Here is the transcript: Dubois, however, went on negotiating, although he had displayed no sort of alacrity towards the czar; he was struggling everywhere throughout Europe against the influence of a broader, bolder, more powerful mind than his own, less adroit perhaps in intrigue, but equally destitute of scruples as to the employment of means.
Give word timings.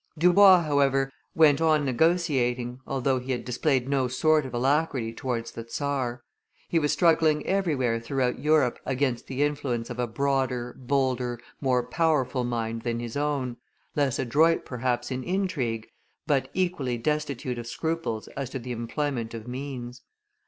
Dubois, 0.17 0.63
however, 0.63 1.11
went 1.35 1.61
on 1.61 1.85
negotiating, 1.85 2.79
although 2.87 3.19
he 3.19 3.33
had 3.33 3.45
displayed 3.45 3.87
no 3.87 4.07
sort 4.07 4.47
of 4.47 4.53
alacrity 4.55 5.13
towards 5.13 5.51
the 5.51 5.63
czar; 5.69 6.23
he 6.67 6.79
was 6.79 6.91
struggling 6.91 7.45
everywhere 7.45 7.99
throughout 7.99 8.39
Europe 8.39 8.79
against 8.83 9.27
the 9.27 9.43
influence 9.43 9.91
of 9.91 9.99
a 9.99 10.07
broader, 10.07 10.73
bolder, 10.75 11.39
more 11.59 11.83
powerful 11.85 12.43
mind 12.43 12.81
than 12.81 12.99
his 12.99 13.15
own, 13.15 13.57
less 13.95 14.17
adroit 14.17 14.65
perhaps 14.65 15.11
in 15.11 15.23
intrigue, 15.23 15.87
but 16.25 16.49
equally 16.55 16.97
destitute 16.97 17.59
of 17.59 17.67
scruples 17.67 18.27
as 18.29 18.49
to 18.49 18.57
the 18.57 18.71
employment 18.71 19.35
of 19.35 19.47
means. 19.47 20.01